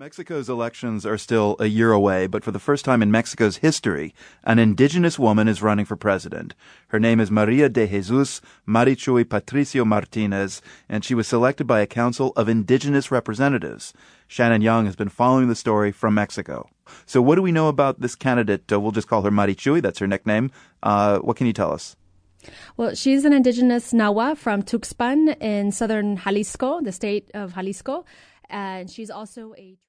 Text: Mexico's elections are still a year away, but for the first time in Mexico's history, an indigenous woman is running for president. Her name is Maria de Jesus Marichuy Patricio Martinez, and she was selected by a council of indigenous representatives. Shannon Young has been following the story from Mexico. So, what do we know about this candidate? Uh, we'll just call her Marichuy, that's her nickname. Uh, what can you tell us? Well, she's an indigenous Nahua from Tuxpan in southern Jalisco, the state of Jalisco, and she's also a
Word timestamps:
Mexico's 0.00 0.48
elections 0.48 1.04
are 1.04 1.18
still 1.18 1.56
a 1.58 1.66
year 1.66 1.92
away, 1.92 2.26
but 2.26 2.42
for 2.42 2.52
the 2.52 2.58
first 2.58 2.86
time 2.86 3.02
in 3.02 3.10
Mexico's 3.10 3.58
history, 3.58 4.14
an 4.44 4.58
indigenous 4.58 5.18
woman 5.18 5.46
is 5.46 5.60
running 5.60 5.84
for 5.84 5.94
president. 5.94 6.54
Her 6.88 6.98
name 6.98 7.20
is 7.20 7.30
Maria 7.30 7.68
de 7.68 7.86
Jesus 7.86 8.40
Marichuy 8.66 9.28
Patricio 9.28 9.84
Martinez, 9.84 10.62
and 10.88 11.04
she 11.04 11.14
was 11.14 11.28
selected 11.28 11.66
by 11.66 11.80
a 11.80 11.86
council 11.86 12.32
of 12.34 12.48
indigenous 12.48 13.10
representatives. 13.10 13.92
Shannon 14.26 14.62
Young 14.62 14.86
has 14.86 14.96
been 14.96 15.10
following 15.10 15.48
the 15.48 15.54
story 15.54 15.92
from 15.92 16.14
Mexico. 16.14 16.70
So, 17.04 17.20
what 17.20 17.34
do 17.34 17.42
we 17.42 17.52
know 17.52 17.68
about 17.68 18.00
this 18.00 18.14
candidate? 18.14 18.72
Uh, 18.72 18.80
we'll 18.80 18.92
just 18.92 19.06
call 19.06 19.20
her 19.20 19.30
Marichuy, 19.30 19.82
that's 19.82 19.98
her 19.98 20.06
nickname. 20.06 20.50
Uh, 20.82 21.18
what 21.18 21.36
can 21.36 21.46
you 21.46 21.52
tell 21.52 21.74
us? 21.74 21.94
Well, 22.78 22.94
she's 22.94 23.26
an 23.26 23.34
indigenous 23.34 23.92
Nahua 23.92 24.34
from 24.34 24.62
Tuxpan 24.62 25.36
in 25.42 25.72
southern 25.72 26.16
Jalisco, 26.16 26.80
the 26.80 26.90
state 26.90 27.30
of 27.34 27.54
Jalisco, 27.54 28.06
and 28.50 28.90
she's 28.90 29.10
also 29.10 29.54
a 29.56 29.76